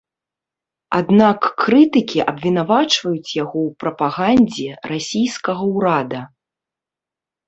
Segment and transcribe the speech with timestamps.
[0.99, 6.21] Аднак крытыкі абвінавачваюць яго ў прапагандзе расійскага ўрада.